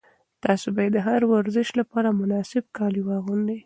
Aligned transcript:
تاسي 0.43 0.69
باید 0.75 0.91
د 0.95 0.99
هر 1.07 1.21
ورزش 1.33 1.67
لپاره 1.79 2.17
مناسب 2.21 2.63
کالي 2.77 3.01
واغوندئ. 3.03 3.57